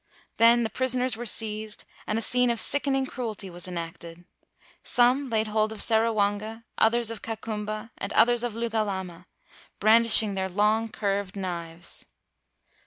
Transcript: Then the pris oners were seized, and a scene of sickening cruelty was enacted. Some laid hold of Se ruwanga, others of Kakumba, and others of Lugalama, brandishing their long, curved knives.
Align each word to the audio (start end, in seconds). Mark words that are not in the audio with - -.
Then 0.37 0.63
the 0.63 0.71
pris 0.71 0.95
oners 0.95 1.15
were 1.15 1.27
seized, 1.27 1.85
and 2.07 2.17
a 2.17 2.23
scene 2.23 2.49
of 2.49 2.59
sickening 2.59 3.05
cruelty 3.05 3.51
was 3.51 3.67
enacted. 3.67 4.25
Some 4.81 5.29
laid 5.29 5.49
hold 5.49 5.71
of 5.71 5.79
Se 5.79 5.93
ruwanga, 5.95 6.63
others 6.75 7.11
of 7.11 7.21
Kakumba, 7.21 7.91
and 7.99 8.11
others 8.13 8.41
of 8.41 8.53
Lugalama, 8.55 9.27
brandishing 9.79 10.33
their 10.33 10.49
long, 10.49 10.89
curved 10.89 11.35
knives. 11.35 12.07